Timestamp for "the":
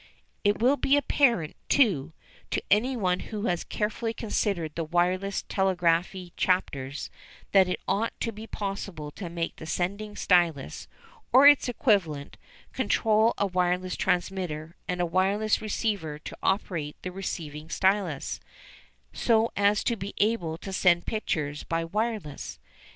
4.73-4.83, 9.57-9.67, 17.03-17.11